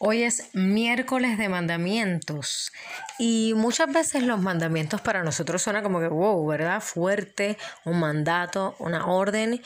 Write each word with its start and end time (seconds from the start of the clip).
Hoy 0.00 0.22
es 0.22 0.50
miércoles 0.54 1.38
de 1.38 1.48
mandamientos 1.48 2.72
y 3.18 3.52
muchas 3.56 3.92
veces 3.92 4.22
los 4.22 4.40
mandamientos 4.40 5.00
para 5.00 5.24
nosotros 5.24 5.60
suena 5.60 5.82
como 5.82 5.98
que, 5.98 6.06
wow, 6.06 6.46
¿verdad? 6.46 6.80
Fuerte, 6.80 7.58
un 7.84 7.98
mandato, 7.98 8.76
una 8.78 9.06
orden. 9.06 9.60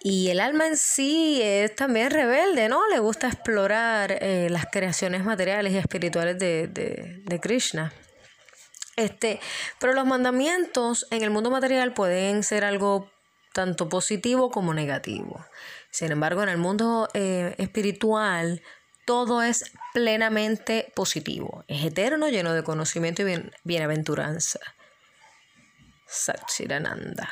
Y 0.00 0.30
el 0.30 0.38
alma 0.38 0.68
en 0.68 0.76
sí 0.76 1.40
es 1.42 1.74
también 1.74 2.10
rebelde, 2.10 2.68
¿no? 2.68 2.88
Le 2.88 3.00
gusta 3.00 3.26
explorar 3.26 4.16
eh, 4.20 4.48
las 4.48 4.66
creaciones 4.66 5.24
materiales 5.24 5.72
y 5.72 5.78
espirituales 5.78 6.38
de, 6.38 6.68
de 6.68 7.40
Krishna. 7.40 7.92
Este, 8.96 9.40
pero 9.80 9.92
los 9.92 10.06
mandamientos 10.06 11.06
en 11.10 11.22
el 11.22 11.30
mundo 11.30 11.50
material 11.50 11.94
pueden 11.94 12.42
ser 12.44 12.64
algo 12.64 13.10
tanto 13.52 13.88
positivo 13.88 14.50
como 14.50 14.74
negativo. 14.74 15.44
Sin 15.90 16.12
embargo, 16.12 16.42
en 16.42 16.48
el 16.48 16.58
mundo 16.58 17.08
eh, 17.14 17.54
espiritual 17.58 18.62
todo 19.04 19.42
es 19.42 19.72
plenamente 19.92 20.92
positivo, 20.94 21.64
es 21.68 21.84
eterno, 21.84 22.28
lleno 22.28 22.52
de 22.52 22.62
conocimiento 22.62 23.22
y 23.22 23.26
bien, 23.26 23.52
bienaventuranza. 23.64 24.60
Satchirananda. 26.06 27.28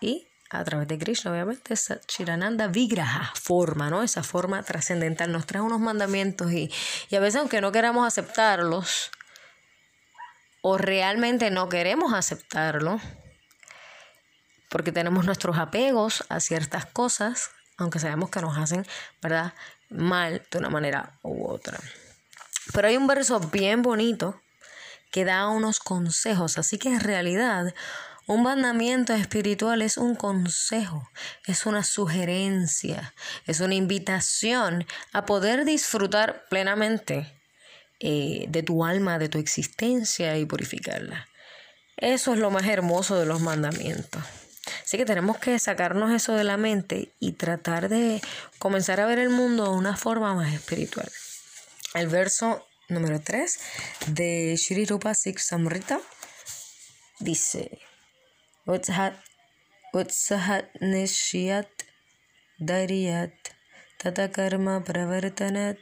Y 0.00 0.28
a 0.50 0.62
través 0.62 0.88
de 0.88 0.98
Krishna, 0.98 1.32
obviamente, 1.32 1.74
Satchirananda 1.74 2.68
Vigraha, 2.68 3.32
forma, 3.34 3.90
¿no? 3.90 4.02
Esa 4.02 4.22
forma 4.22 4.62
trascendental 4.62 5.32
nos 5.32 5.46
trae 5.46 5.62
unos 5.62 5.80
mandamientos 5.80 6.52
y, 6.52 6.70
y 7.08 7.16
a 7.16 7.20
veces, 7.20 7.40
aunque 7.40 7.60
no 7.60 7.72
queramos 7.72 8.06
aceptarlos, 8.06 9.10
o 10.62 10.78
realmente 10.78 11.50
no 11.50 11.68
queremos 11.68 12.12
aceptarlo, 12.12 13.00
porque 14.68 14.92
tenemos 14.92 15.24
nuestros 15.24 15.58
apegos 15.58 16.24
a 16.28 16.40
ciertas 16.40 16.86
cosas, 16.86 17.50
aunque 17.76 17.98
sabemos 17.98 18.30
que 18.30 18.40
nos 18.40 18.56
hacen, 18.56 18.86
¿verdad?, 19.22 19.54
mal 19.90 20.42
de 20.50 20.58
una 20.58 20.70
manera 20.70 21.18
u 21.22 21.46
otra. 21.46 21.78
Pero 22.72 22.88
hay 22.88 22.96
un 22.96 23.06
verso 23.06 23.38
bien 23.40 23.82
bonito 23.82 24.40
que 25.12 25.24
da 25.24 25.48
unos 25.48 25.78
consejos, 25.78 26.58
así 26.58 26.78
que 26.78 26.88
en 26.88 27.00
realidad 27.00 27.72
un 28.26 28.42
mandamiento 28.42 29.14
espiritual 29.14 29.82
es 29.82 29.98
un 29.98 30.16
consejo, 30.16 31.08
es 31.46 31.64
una 31.64 31.84
sugerencia, 31.84 33.14
es 33.46 33.60
una 33.60 33.76
invitación 33.76 34.84
a 35.12 35.24
poder 35.26 35.64
disfrutar 35.64 36.44
plenamente 36.48 37.32
eh, 38.00 38.46
de 38.48 38.62
tu 38.64 38.84
alma, 38.84 39.20
de 39.20 39.28
tu 39.28 39.38
existencia 39.38 40.36
y 40.38 40.44
purificarla. 40.44 41.28
Eso 41.96 42.34
es 42.34 42.40
lo 42.40 42.50
más 42.50 42.66
hermoso 42.66 43.16
de 43.16 43.26
los 43.26 43.40
mandamientos. 43.40 44.22
Así 44.84 44.96
que 44.96 45.04
tenemos 45.04 45.38
que 45.38 45.58
sacarnos 45.58 46.12
eso 46.12 46.34
de 46.34 46.44
la 46.44 46.56
mente 46.56 47.12
y 47.20 47.32
tratar 47.32 47.88
de 47.88 48.20
comenzar 48.58 49.00
a 49.00 49.06
ver 49.06 49.18
el 49.18 49.30
mundo 49.30 49.64
de 49.64 49.76
una 49.76 49.96
forma 49.96 50.34
más 50.34 50.52
espiritual. 50.52 51.10
El 51.94 52.08
verso 52.08 52.66
número 52.88 53.20
3 53.20 53.58
de 54.08 54.56
Shri 54.56 54.84
Rupa 54.84 55.14
Sikh 55.14 55.38
Samrita 55.38 56.00
dice: 57.20 57.78
Utsahat 58.66 59.14
Nishyat 60.80 61.68
Dariyat 62.58 63.32
Tata 63.98 64.30
Karma 64.30 64.84
Pravartanat 64.84 65.78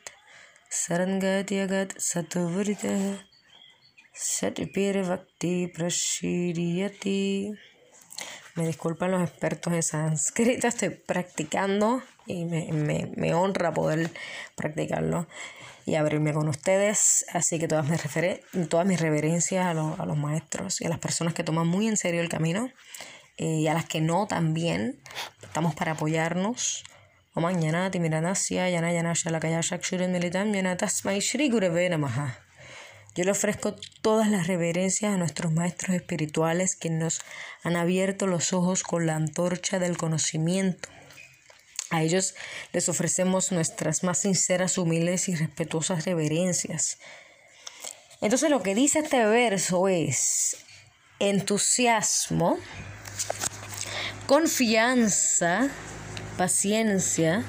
Sarangat 0.71 1.51
Yagat 1.51 1.99
Satuvrita 1.99 3.27
Satpir 4.13 5.03
Vakti 5.03 5.73
me 8.55 8.67
disculpan 8.67 9.11
los 9.11 9.23
expertos 9.23 9.73
en 9.73 9.83
sánscrito, 9.83 10.69
estoy 10.69 10.91
practicando 10.91 12.03
y 12.27 12.45
me, 12.45 13.35
honra 13.35 13.75
poder 13.75 14.11
practicarlo 14.57 15.27
y 15.87 15.97
abrirme 15.97 16.33
con 16.33 16.49
ustedes. 16.49 17.25
Así 17.33 17.59
que 17.59 17.69
todas 17.69 17.89
mis, 17.89 18.69
todas 18.69 18.87
mis 18.87 19.01
reverencias 19.01 19.67
a, 19.67 19.75
los 19.75 20.17
maestros 20.17 20.81
y 20.81 20.87
a 20.87 20.89
las 20.89 20.99
personas 20.99 21.35
que 21.35 21.45
toman 21.45 21.67
muy 21.67 21.89
en 21.89 21.97
serio 21.97 22.21
el 22.21 22.29
camino 22.29 22.71
eh, 23.37 23.45
y 23.45 23.69
a 23.69 23.75
las 23.75 23.87
que 23.87 24.01
no 24.01 24.27
también. 24.27 25.01
Estamos 25.43 25.75
para 25.75 25.93
apoyarnos. 25.93 26.85
O 27.37 27.41
mañana, 27.41 27.91
Timiranasia, 27.91 28.71
Yana 28.71 28.93
Yana 28.93 29.13
Shalakaya 29.13 29.61
Shakshurin 29.61 30.13
Militam, 30.13 30.53
Yana 30.55 30.77
Tasmai 30.77 31.21
Shri 31.21 31.51
Gureve 31.51 31.91
Namaha. 31.91 32.44
Yo 33.15 33.23
le 33.23 33.31
ofrezco 33.31 33.77
todas 34.03 34.29
las 34.29 34.49
reverencias 34.49 35.15
a 35.15 35.17
nuestros 35.17 35.53
maestros 35.53 35.95
espirituales 35.95 36.75
que 36.75 36.91
nos 36.91 37.21
han 37.63 37.77
abierto 37.77 38.27
los 38.27 38.53
ojos 38.53 38.83
con 38.83 39.07
la 39.07 39.15
antorcha 39.15 39.79
del 39.79 39.97
conocimiento. 39.97 40.89
A 41.91 42.03
ellos 42.03 42.35
les 42.73 42.89
ofrecemos 42.89 43.53
nuestras 43.53 44.03
más 44.03 44.19
sinceras, 44.19 44.79
humildes 44.79 45.29
y 45.29 45.37
respetuosas 45.37 46.05
reverencias. 46.05 46.99
Entonces 48.21 48.51
lo 48.51 48.63
que 48.63 48.75
dice 48.75 48.99
este 48.99 49.25
verso 49.27 49.87
es 49.87 50.57
entusiasmo, 51.21 52.59
confianza, 54.27 55.69
paciencia, 56.37 57.45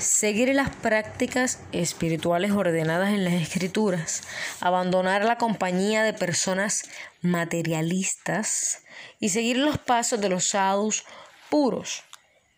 Seguir 0.00 0.54
las 0.54 0.74
prácticas 0.76 1.60
espirituales 1.72 2.52
ordenadas 2.52 3.10
en 3.10 3.22
las 3.22 3.34
escrituras, 3.34 4.22
abandonar 4.62 5.26
la 5.26 5.36
compañía 5.36 6.02
de 6.02 6.14
personas 6.14 6.84
materialistas 7.20 8.82
y 9.18 9.28
seguir 9.28 9.58
los 9.58 9.76
pasos 9.76 10.18
de 10.18 10.30
los 10.30 10.48
sadhus 10.48 11.04
puros. 11.50 12.02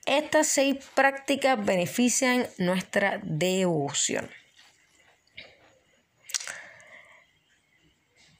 Estas 0.07 0.47
seis 0.47 0.77
prácticas 0.95 1.65
benefician 1.65 2.47
nuestra 2.59 3.19
devoción. 3.25 4.31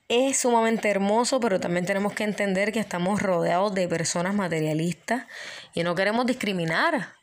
Es 0.07 0.39
sumamente 0.39 0.89
hermoso, 0.89 1.41
pero 1.41 1.59
también 1.59 1.87
tenemos 1.87 2.13
que 2.13 2.23
entender 2.23 2.71
que 2.71 2.79
estamos 2.79 3.21
rodeados 3.21 3.75
de 3.75 3.89
personas 3.89 4.35
materialistas 4.35 5.27
y 5.75 5.83
no 5.83 5.97
queremos 5.97 6.25
discriminar 6.25 7.21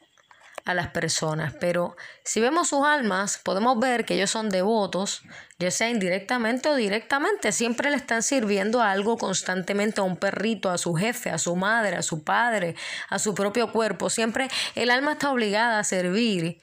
a 0.65 0.73
las 0.73 0.89
personas, 0.89 1.53
pero 1.59 1.95
si 2.23 2.41
vemos 2.41 2.69
sus 2.69 2.85
almas, 2.85 3.39
podemos 3.43 3.79
ver 3.79 4.05
que 4.05 4.15
ellos 4.15 4.29
son 4.29 4.49
devotos, 4.49 5.23
ya 5.57 5.71
sea 5.71 5.89
indirectamente 5.89 6.69
o 6.69 6.75
directamente, 6.75 7.51
siempre 7.51 7.89
le 7.89 7.97
están 7.97 8.23
sirviendo 8.23 8.81
algo 8.81 9.17
constantemente 9.17 10.01
a 10.01 10.03
un 10.03 10.17
perrito, 10.17 10.69
a 10.69 10.77
su 10.77 10.93
jefe, 10.93 11.29
a 11.29 11.37
su 11.37 11.55
madre, 11.55 11.95
a 11.95 12.01
su 12.01 12.23
padre, 12.23 12.75
a 13.09 13.19
su 13.19 13.33
propio 13.33 13.71
cuerpo, 13.71 14.09
siempre 14.09 14.49
el 14.75 14.91
alma 14.91 15.13
está 15.13 15.31
obligada 15.31 15.79
a 15.79 15.83
servir. 15.83 16.61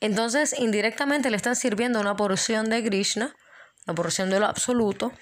Entonces, 0.00 0.54
indirectamente 0.58 1.30
le 1.30 1.36
están 1.36 1.56
sirviendo 1.56 2.00
una 2.00 2.16
porción 2.16 2.70
de 2.70 2.84
Krishna, 2.84 3.34
una 3.86 3.94
porción 3.94 4.30
de 4.30 4.38
lo 4.38 4.46
absoluto, 4.46 5.12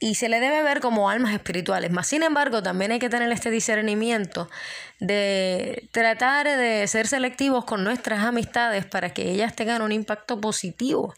y 0.00 0.14
se 0.14 0.28
le 0.28 0.40
debe 0.40 0.62
ver 0.62 0.80
como 0.80 1.10
almas 1.10 1.34
espirituales. 1.34 1.90
Mas, 1.90 2.06
sin 2.06 2.22
embargo, 2.22 2.62
también 2.62 2.92
hay 2.92 2.98
que 2.98 3.08
tener 3.08 3.30
este 3.32 3.50
discernimiento 3.50 4.48
de 5.00 5.88
tratar 5.92 6.46
de 6.46 6.86
ser 6.86 7.08
selectivos 7.08 7.64
con 7.64 7.84
nuestras 7.84 8.20
amistades 8.24 8.86
para 8.86 9.10
que 9.10 9.30
ellas 9.30 9.56
tengan 9.56 9.82
un 9.82 9.92
impacto 9.92 10.40
positivo 10.40 11.14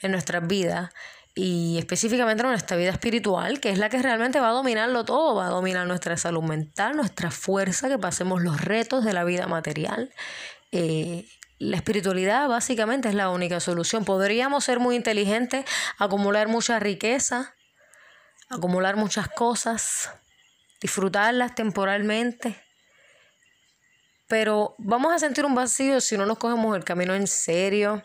en 0.00 0.12
nuestras 0.12 0.46
vidas 0.46 0.90
y 1.34 1.78
específicamente 1.78 2.42
en 2.42 2.50
nuestra 2.50 2.76
vida 2.76 2.90
espiritual, 2.90 3.60
que 3.60 3.70
es 3.70 3.78
la 3.78 3.88
que 3.88 4.00
realmente 4.02 4.40
va 4.40 4.48
a 4.48 4.52
dominarlo 4.52 5.04
todo, 5.04 5.36
va 5.36 5.46
a 5.46 5.50
dominar 5.50 5.86
nuestra 5.86 6.16
salud 6.16 6.42
mental, 6.42 6.96
nuestra 6.96 7.30
fuerza, 7.30 7.88
que 7.88 7.98
pasemos 7.98 8.42
los 8.42 8.60
retos 8.60 9.04
de 9.04 9.12
la 9.12 9.24
vida 9.24 9.46
material. 9.46 10.12
Eh, 10.72 11.26
la 11.58 11.76
espiritualidad 11.76 12.48
básicamente 12.48 13.08
es 13.08 13.14
la 13.14 13.28
única 13.28 13.60
solución. 13.60 14.04
Podríamos 14.04 14.64
ser 14.64 14.80
muy 14.80 14.96
inteligentes, 14.96 15.64
acumular 15.98 16.48
mucha 16.48 16.78
riqueza, 16.78 17.54
acumular 18.50 18.96
muchas 18.96 19.28
cosas, 19.28 20.10
disfrutarlas 20.80 21.54
temporalmente. 21.54 22.60
Pero 24.26 24.74
vamos 24.78 25.12
a 25.12 25.18
sentir 25.18 25.44
un 25.44 25.54
vacío 25.54 26.00
si 26.00 26.16
no 26.16 26.26
nos 26.26 26.38
cogemos 26.38 26.76
el 26.76 26.84
camino 26.84 27.14
en 27.14 27.26
serio, 27.26 28.04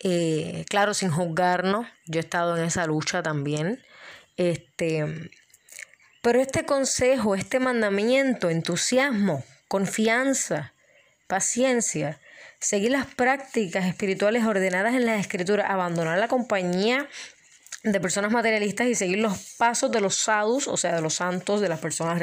eh, 0.00 0.64
claro, 0.68 0.92
sin 0.92 1.10
juzgarnos. 1.10 1.86
Yo 2.06 2.20
he 2.20 2.24
estado 2.24 2.56
en 2.56 2.64
esa 2.64 2.86
lucha 2.86 3.22
también. 3.22 3.82
Este, 4.36 5.30
pero 6.20 6.40
este 6.40 6.66
consejo, 6.66 7.34
este 7.34 7.60
mandamiento, 7.60 8.50
entusiasmo, 8.50 9.44
confianza, 9.68 10.74
paciencia, 11.26 12.20
seguir 12.58 12.90
las 12.90 13.06
prácticas 13.06 13.86
espirituales 13.86 14.44
ordenadas 14.44 14.94
en 14.94 15.06
la 15.06 15.16
escritura, 15.16 15.66
abandonar 15.66 16.18
la 16.18 16.28
compañía 16.28 17.08
de 17.84 18.00
personas 18.00 18.32
materialistas 18.32 18.86
y 18.86 18.94
seguir 18.94 19.18
los 19.18 19.54
pasos 19.58 19.90
de 19.90 20.00
los 20.00 20.16
sadhus, 20.16 20.68
o 20.68 20.76
sea, 20.76 20.96
de 20.96 21.02
los 21.02 21.14
santos, 21.14 21.60
de 21.60 21.68
las 21.68 21.78
personas 21.78 22.20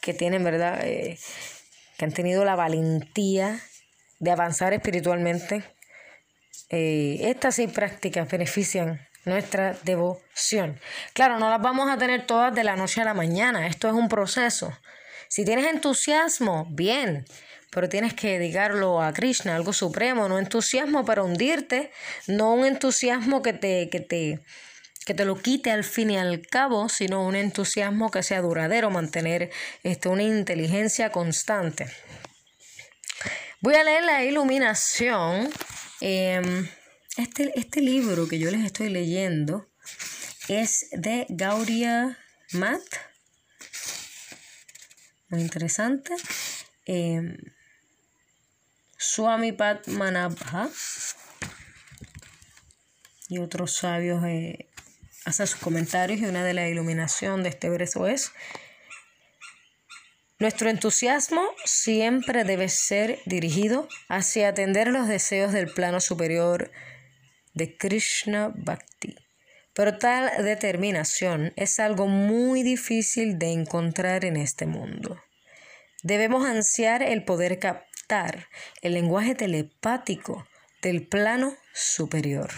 que 0.00 0.12
tienen, 0.12 0.42
¿verdad? 0.42 0.80
Eh, 0.84 1.18
que 1.96 2.04
han 2.04 2.12
tenido 2.12 2.44
la 2.44 2.56
valentía 2.56 3.60
de 4.18 4.30
avanzar 4.30 4.72
espiritualmente. 4.72 5.62
Eh, 6.70 7.20
estas 7.22 7.54
seis 7.54 7.70
prácticas 7.72 8.28
benefician 8.28 9.00
nuestra 9.24 9.76
devoción. 9.84 10.80
Claro, 11.12 11.38
no 11.38 11.48
las 11.48 11.62
vamos 11.62 11.88
a 11.90 11.96
tener 11.96 12.26
todas 12.26 12.52
de 12.54 12.64
la 12.64 12.76
noche 12.76 13.00
a 13.00 13.04
la 13.04 13.14
mañana, 13.14 13.66
esto 13.68 13.86
es 13.88 13.94
un 13.94 14.08
proceso. 14.08 14.76
Si 15.28 15.44
tienes 15.44 15.66
entusiasmo, 15.66 16.66
bien, 16.70 17.26
pero 17.70 17.88
tienes 17.88 18.14
que 18.14 18.38
dedicarlo 18.38 19.00
a 19.00 19.12
Krishna, 19.12 19.54
algo 19.54 19.72
supremo, 19.72 20.28
no 20.28 20.38
entusiasmo 20.38 21.04
para 21.04 21.22
hundirte, 21.22 21.92
no 22.26 22.54
un 22.54 22.66
entusiasmo 22.66 23.42
que 23.42 23.52
te, 23.52 23.90
que 23.90 24.00
te, 24.00 24.40
que 25.08 25.14
te 25.14 25.24
lo 25.24 25.40
quite 25.40 25.70
al 25.70 25.84
fin 25.84 26.10
y 26.10 26.18
al 26.18 26.46
cabo, 26.46 26.90
sino 26.90 27.26
un 27.26 27.34
entusiasmo 27.34 28.10
que 28.10 28.22
sea 28.22 28.42
duradero, 28.42 28.90
mantener 28.90 29.50
este, 29.82 30.10
una 30.10 30.22
inteligencia 30.22 31.10
constante. 31.10 31.90
Voy 33.62 33.74
a 33.76 33.84
leer 33.84 34.04
la 34.04 34.22
iluminación. 34.22 35.48
Em, 36.02 36.68
este, 37.16 37.58
este 37.58 37.80
libro 37.80 38.28
que 38.28 38.38
yo 38.38 38.50
les 38.50 38.66
estoy 38.66 38.90
leyendo 38.90 39.66
es 40.48 40.88
de 40.92 41.24
Gaudia 41.30 42.18
Matt. 42.52 42.82
Muy 45.30 45.40
interesante. 45.40 46.12
Eh, 46.84 47.34
Swami 48.98 49.52
Padmanabha 49.52 50.68
y 53.28 53.38
otros 53.38 53.76
sabios 53.76 54.24
eh, 54.24 54.67
hacen 55.28 55.46
sus 55.46 55.60
comentarios 55.60 56.20
y 56.20 56.24
una 56.24 56.44
de 56.44 56.54
la 56.54 56.68
iluminación 56.68 57.42
de 57.42 57.50
este 57.50 57.68
verso 57.68 58.06
es 58.06 58.32
nuestro 60.38 60.70
entusiasmo 60.70 61.42
siempre 61.64 62.44
debe 62.44 62.68
ser 62.68 63.18
dirigido 63.26 63.88
hacia 64.08 64.48
atender 64.48 64.86
los 64.86 65.08
deseos 65.08 65.52
del 65.52 65.66
plano 65.66 65.98
superior 65.98 66.70
de 67.54 67.76
Krishna 67.76 68.52
Bhakti. 68.54 69.16
Pero 69.74 69.98
tal 69.98 70.30
determinación 70.44 71.52
es 71.56 71.80
algo 71.80 72.06
muy 72.06 72.62
difícil 72.62 73.38
de 73.38 73.52
encontrar 73.52 74.24
en 74.24 74.36
este 74.36 74.66
mundo. 74.66 75.20
Debemos 76.04 76.46
ansiar 76.46 77.02
el 77.02 77.24
poder 77.24 77.58
captar 77.58 78.46
el 78.80 78.94
lenguaje 78.94 79.34
telepático 79.34 80.46
del 80.82 81.06
plano 81.08 81.56
superior. 81.74 82.50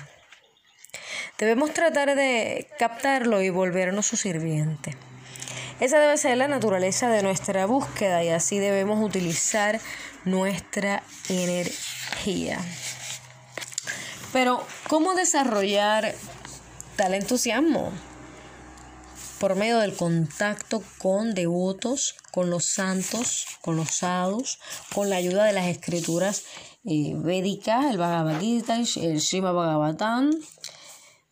Debemos 1.39 1.73
tratar 1.73 2.15
de 2.15 2.69
captarlo 2.79 3.41
y 3.43 3.51
volvernos 3.51 4.07
su 4.07 4.17
sirviente. 4.17 4.97
Esa 5.81 5.99
debe 5.99 6.19
ser 6.19 6.37
la 6.37 6.49
naturaleza 6.49 7.09
de 7.09 7.23
nuestra 7.23 7.65
búsqueda 7.65 8.23
y 8.23 8.29
así 8.29 8.59
debemos 8.59 9.03
utilizar 9.03 9.81
nuestra 10.27 11.03
energía. 11.31 12.59
Pero, 14.33 14.63
¿cómo 14.89 15.15
desarrollar 15.15 16.15
tal 16.97 17.15
entusiasmo? 17.15 17.91
Por 19.39 19.57
medio 19.57 19.79
del 19.79 19.97
contacto 19.97 20.83
con 20.99 21.33
devotos, 21.33 22.15
con 22.31 22.51
los 22.51 22.67
santos, 22.67 23.47
con 23.63 23.77
los 23.77 23.91
sadhus, 23.91 24.59
con 24.95 25.09
la 25.09 25.17
ayuda 25.17 25.45
de 25.45 25.55
las 25.55 25.67
escrituras 25.67 26.45
eh, 26.85 27.15
védicas, 27.17 27.87
el 27.87 27.97
Bhagavad 27.97 28.39
Gita, 28.39 28.77
el 28.77 29.21
Srimad 29.21 29.55
Bhagavatam, 29.55 30.31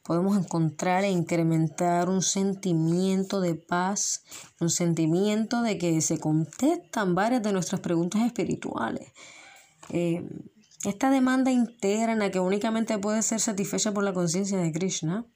podemos 0.09 0.39
encontrar 0.39 1.05
e 1.05 1.11
incrementar 1.11 2.09
un 2.09 2.23
sentimiento 2.23 3.43
de 3.43 3.55
paz, 3.55 4.25
un 4.59 4.71
sentimiento 4.71 5.61
de 5.61 5.77
que 5.77 6.01
se 6.01 6.19
contestan 6.19 7.15
varias 7.15 7.43
de 7.43 7.53
nuestras 7.53 7.83
preguntas 7.83 8.23
espirituales. 8.23 9.13
Eh, 9.91 10.27
esta 10.87 11.11
demanda 11.11 11.51
interna 11.51 12.31
que 12.31 12.41
únicamente 12.41 12.97
puede 12.97 13.21
ser 13.21 13.39
satisfecha 13.39 13.93
por 13.93 14.03
la 14.03 14.15
conciencia 14.15 14.57
de 14.57 14.73
Krishna, 14.73 15.27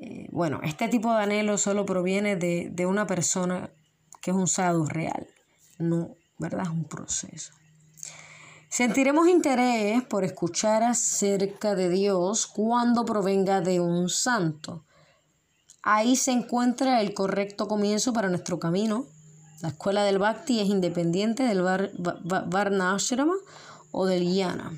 eh, 0.00 0.26
bueno, 0.32 0.58
este 0.64 0.88
tipo 0.88 1.14
de 1.14 1.22
anhelo 1.22 1.56
solo 1.56 1.86
proviene 1.86 2.34
de, 2.34 2.68
de 2.68 2.86
una 2.86 3.06
persona 3.06 3.70
que 4.20 4.32
es 4.32 4.36
un 4.36 4.48
sadhu 4.48 4.86
real, 4.86 5.28
no, 5.78 6.16
¿verdad? 6.36 6.64
Es 6.64 6.70
un 6.70 6.84
proceso. 6.88 7.52
Sentiremos 8.72 9.28
interés 9.28 10.02
por 10.02 10.24
escuchar 10.24 10.82
acerca 10.82 11.74
de 11.74 11.90
Dios 11.90 12.46
cuando 12.46 13.04
provenga 13.04 13.60
de 13.60 13.80
un 13.80 14.08
santo. 14.08 14.82
Ahí 15.82 16.16
se 16.16 16.30
encuentra 16.32 17.02
el 17.02 17.12
correcto 17.12 17.68
comienzo 17.68 18.14
para 18.14 18.30
nuestro 18.30 18.58
camino. 18.58 19.04
La 19.60 19.68
escuela 19.68 20.04
del 20.04 20.16
Bhakti 20.16 20.60
es 20.60 20.70
independiente 20.70 21.42
del 21.42 21.60
Varnashrama 21.60 23.34
o 23.90 24.06
del 24.06 24.34
Yana. 24.34 24.72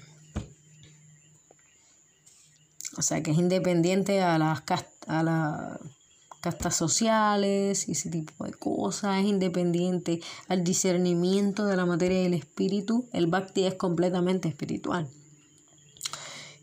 O 2.99 3.03
sea 3.03 3.23
que 3.23 3.31
es 3.31 3.39
independiente 3.39 4.23
a 4.23 4.39
las, 4.39 4.65
a 5.07 5.23
la 5.23 5.79
castas 6.45 6.77
sociales 6.77 7.89
y 7.89 7.93
ese 7.93 8.11
tipo 8.11 8.45
de 8.45 8.53
cosas, 8.53 9.19
es 9.21 9.25
independiente 9.25 10.21
al 10.47 10.63
discernimiento 10.63 11.65
de 11.65 11.75
la 11.75 11.87
materia 11.87 12.21
del 12.21 12.35
espíritu, 12.35 13.09
el 13.15 13.29
bhakti 13.29 13.65
es 13.65 13.77
completamente 13.77 14.47
espiritual. 14.47 15.09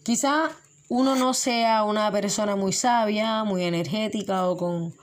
Quizá 0.04 0.52
uno 0.88 1.16
no 1.16 1.34
sea 1.34 1.84
una 1.84 2.12
persona 2.12 2.56
muy 2.56 2.74
sabia, 2.74 3.44
muy 3.44 3.64
energética 3.64 4.48
o 4.48 4.56
con, 4.56 4.94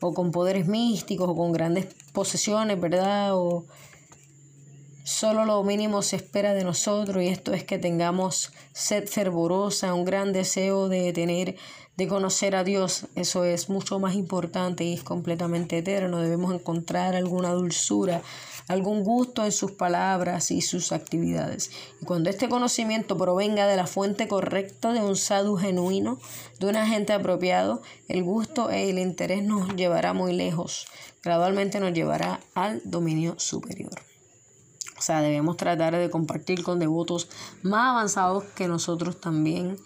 o 0.00 0.14
con 0.14 0.30
poderes 0.30 0.68
místicos 0.68 1.28
o 1.28 1.34
con 1.34 1.50
grandes 1.50 1.86
posesiones, 2.12 2.80
¿verdad? 2.80 3.34
O 3.34 3.64
solo 5.02 5.44
lo 5.44 5.60
mínimo 5.64 6.02
se 6.02 6.16
espera 6.16 6.54
de 6.54 6.62
nosotros 6.62 7.20
y 7.20 7.26
esto 7.26 7.52
es 7.52 7.64
que 7.64 7.78
tengamos 7.78 8.52
sed 8.72 9.08
fervorosa, 9.08 9.92
un 9.92 10.04
gran 10.04 10.32
deseo 10.32 10.88
de 10.88 11.12
tener 11.12 11.56
de 11.96 12.08
conocer 12.08 12.56
a 12.56 12.64
Dios, 12.64 13.06
eso 13.14 13.44
es 13.44 13.68
mucho 13.68 14.00
más 14.00 14.14
importante 14.14 14.84
y 14.84 14.94
es 14.94 15.04
completamente 15.04 15.78
eterno. 15.78 16.18
Debemos 16.18 16.52
encontrar 16.52 17.14
alguna 17.14 17.52
dulzura, 17.52 18.22
algún 18.66 19.04
gusto 19.04 19.44
en 19.44 19.52
sus 19.52 19.72
palabras 19.72 20.50
y 20.50 20.60
sus 20.60 20.90
actividades. 20.90 21.70
Y 22.02 22.04
cuando 22.04 22.30
este 22.30 22.48
conocimiento 22.48 23.16
provenga 23.16 23.68
de 23.68 23.76
la 23.76 23.86
fuente 23.86 24.26
correcta 24.26 24.92
de 24.92 25.02
un 25.02 25.16
sadhu 25.16 25.56
genuino, 25.56 26.18
de 26.58 26.66
un 26.66 26.76
agente 26.76 27.12
apropiado, 27.12 27.80
el 28.08 28.24
gusto 28.24 28.70
e 28.70 28.90
el 28.90 28.98
interés 28.98 29.44
nos 29.44 29.76
llevará 29.76 30.12
muy 30.12 30.32
lejos. 30.32 30.88
Gradualmente 31.22 31.78
nos 31.78 31.92
llevará 31.92 32.40
al 32.54 32.82
dominio 32.84 33.38
superior. 33.38 33.94
O 34.98 35.02
sea, 35.02 35.20
debemos 35.20 35.56
tratar 35.56 35.96
de 35.96 36.10
compartir 36.10 36.62
con 36.64 36.78
devotos 36.78 37.28
más 37.62 37.90
avanzados 37.90 38.44
que 38.56 38.68
nosotros 38.68 39.20
también 39.20 39.76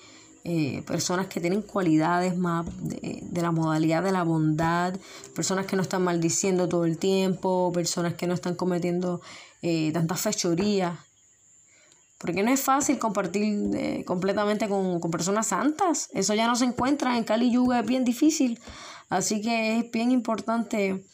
eh, 0.50 0.82
personas 0.86 1.26
que 1.26 1.42
tienen 1.42 1.60
cualidades 1.60 2.34
más 2.34 2.64
de, 2.80 3.42
la 3.42 3.52
modalidad 3.52 4.02
de 4.02 4.12
la 4.12 4.22
bondad, 4.22 4.94
personas 5.34 5.66
que 5.66 5.76
no 5.76 5.82
están 5.82 6.02
maldiciendo 6.02 6.66
todo 6.70 6.86
el 6.86 6.96
tiempo, 6.96 7.70
personas 7.74 8.14
que 8.14 8.26
no 8.26 8.32
están 8.32 8.54
cometiendo 8.54 9.20
eh, 9.60 9.90
tantas 9.92 10.22
fechorías. 10.22 10.98
Porque 12.16 12.42
no 12.42 12.50
es 12.50 12.62
fácil 12.62 12.98
compartir 12.98 13.44
eh, 13.74 14.04
completamente 14.06 14.70
con, 14.70 15.02
personas 15.10 15.48
santas. 15.48 16.08
Eso 16.14 16.32
ya 16.32 16.46
no 16.46 16.56
se 16.56 16.64
encuentra 16.64 17.18
en 17.18 17.24
Kali 17.24 17.50
Yuga, 17.50 17.80
es 17.80 17.86
bien 17.86 18.06
difícil. 18.06 18.58
Así 19.10 19.42
que 19.42 19.80
es 19.80 19.90
bien 19.90 20.10
importante 20.10 21.04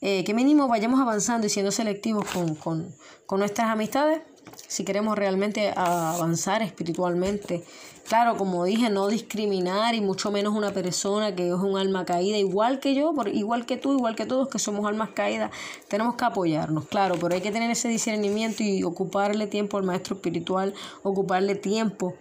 que 0.00 0.34
mínimo 0.34 0.66
vayamos 0.66 1.00
avanzando 1.00 1.46
y 1.46 1.50
siendo 1.50 1.70
selectivos 1.70 2.26
con, 2.26 2.56
con 2.56 3.38
nuestras 3.38 3.68
amistades 3.68 4.20
si 4.68 4.84
queremos 4.84 5.16
realmente 5.16 5.72
avanzar 5.76 6.62
espiritualmente 6.62 7.64
Claro, 8.08 8.36
como 8.36 8.64
dije, 8.64 8.90
no 8.90 9.08
discriminar 9.08 9.94
y 9.94 10.00
mucho 10.00 10.30
menos 10.30 10.54
una 10.54 10.72
persona 10.72 11.34
que 11.34 11.48
es 11.48 11.54
un 11.54 11.78
alma 11.78 12.04
caída, 12.04 12.36
igual 12.36 12.80
que 12.80 12.94
yo, 12.94 13.14
igual 13.32 13.64
que 13.64 13.76
tú, 13.76 13.92
igual 13.92 14.16
que 14.16 14.26
todos 14.26 14.48
que 14.48 14.58
somos 14.58 14.86
almas 14.86 15.10
caídas, 15.10 15.50
tenemos 15.88 16.16
que 16.16 16.24
apoyarnos, 16.24 16.86
claro, 16.86 17.14
pero 17.20 17.34
hay 17.34 17.40
que 17.40 17.52
tener 17.52 17.70
ese 17.70 17.88
discernimiento 17.88 18.62
y 18.62 18.82
ocuparle 18.82 19.46
tiempo 19.46 19.78
al 19.78 19.84
maestro 19.84 20.16
espiritual, 20.16 20.74
ocuparle 21.02 21.54
tiempo 21.54 22.14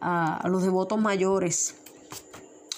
a, 0.00 0.46
los 0.48 0.62
devotos 0.62 1.00
mayores 1.00 1.76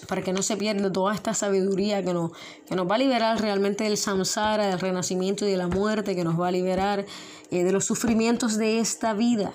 para 0.07 0.23
que 0.23 0.33
no 0.33 0.43
se 0.43 0.57
pierda 0.57 0.93
toda 0.93 1.15
esta 1.15 1.35
sabiduría 1.35 2.05
que 2.05 2.13
nos, 2.13 2.33
que 2.69 2.75
nos 2.75 2.89
va 2.91 2.97
a 2.97 2.99
liberar 2.99 3.41
realmente 3.41 3.85
del 3.85 3.97
samsara, 3.97 4.67
del 4.67 4.81
renacimiento 4.81 5.47
y 5.47 5.51
de 5.51 5.57
la 5.57 5.69
muerte, 5.69 6.15
que 6.15 6.25
nos 6.25 6.41
va 6.41 6.49
a 6.49 6.51
liberar 6.51 7.05
eh, 7.51 7.65
de 7.65 7.73
los 7.73 7.85
sufrimientos 7.85 8.57
de 8.57 8.81
esta 8.81 9.13
vida. 9.13 9.53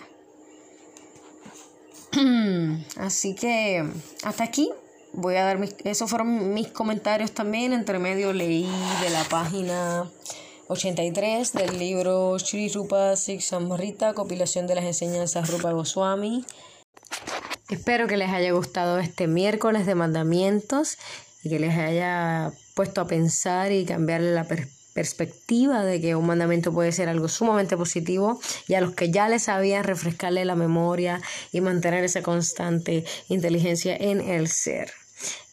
Así 2.98 3.36
que 3.36 3.86
hasta 4.24 4.44
aquí 4.44 4.70
voy 5.14 5.36
a 5.36 5.44
dar 5.44 5.58
mis, 5.58 5.76
esos 5.84 6.10
fueron 6.10 6.54
mis 6.54 6.68
comentarios 6.68 7.32
también. 7.32 7.74
Entre 7.74 8.00
medio 8.00 8.34
leí 8.34 8.70
de 9.02 9.10
la 9.10 9.24
página 9.26 10.10
83 10.68 11.54
del 11.54 11.78
libro 11.78 12.38
Sri 12.40 12.70
Rupa 12.70 13.16
Siksamrita, 13.16 14.14
compilación 14.14 14.68
de 14.68 14.76
las 14.76 14.86
enseñanzas 14.86 15.50
Rupa 15.50 15.72
Goswami. 15.72 16.46
Espero 17.70 18.08
que 18.08 18.18
les 18.18 18.30
haya 18.30 18.52
gustado 18.52 19.00
este 19.00 19.28
miércoles 19.28 19.86
de 19.86 19.96
mandamientos 19.96 20.98
y 21.44 21.50
que 21.50 21.60
les 21.60 21.78
haya 21.78 22.52
puesto 22.76 23.02
a 23.02 23.08
pensar 23.08 23.72
y 23.72 23.86
cambiarle 23.86 24.34
la 24.34 24.44
perspectiva 24.44 24.75
perspectiva 24.96 25.84
de 25.84 26.00
que 26.00 26.16
un 26.16 26.26
mandamiento 26.26 26.72
puede 26.72 26.94
ser 26.94 27.10
algo 27.10 27.28
sumamente 27.28 27.76
positivo 27.76 28.40
y 28.66 28.76
a 28.76 28.82
los 28.82 28.96
que 28.96 29.12
ya 29.12 29.28
les 29.28 29.44
sabían 29.44 29.84
refrescarle 29.84 30.46
la 30.46 30.56
memoria 30.56 31.22
y 31.52 31.60
mantener 31.60 32.06
esa 32.06 32.24
constante 32.24 33.04
inteligencia 33.28 33.94
en 33.94 34.22
el 34.22 34.48
ser. 34.48 34.94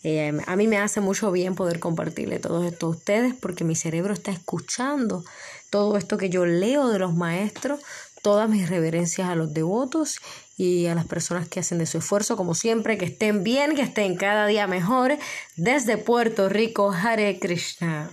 Eh, 0.05 0.33
a 0.47 0.57
mí 0.57 0.69
me 0.69 0.79
hace 0.79 1.01
mucho 1.01 1.33
bien 1.33 1.57
poder 1.57 1.81
compartirle 1.81 2.39
todo 2.39 2.65
esto 2.65 2.87
a 2.87 2.91
ustedes 2.91 3.35
porque 3.35 3.65
mi 3.65 3.75
cerebro 3.75 4.15
está 4.15 4.31
escuchando 4.31 5.25
todo 5.71 5.97
esto 5.97 6.19
que 6.19 6.31
yo 6.31 6.47
leo 6.47 6.89
de 6.89 7.01
los 7.01 7.15
maestros, 7.15 7.81
todas 8.23 8.49
mis 8.49 8.69
reverencias 8.69 9.29
a 9.29 9.35
los 9.35 9.53
devotos 9.53 10.19
y 10.57 10.87
a 10.87 10.95
las 10.95 11.07
personas 11.07 11.49
que 11.49 11.59
hacen 11.59 11.79
de 11.79 11.87
su 11.87 11.99
esfuerzo, 11.99 12.37
como 12.37 12.55
siempre, 12.55 12.97
que 12.97 13.07
estén 13.07 13.43
bien, 13.43 13.75
que 13.75 13.83
estén 13.83 14.15
cada 14.17 14.47
día 14.47 14.69
mejor. 14.69 15.19
Desde 15.57 15.97
Puerto 15.97 16.49
Rico, 16.49 16.93
Hare 16.93 17.41
Krishna. 17.41 18.11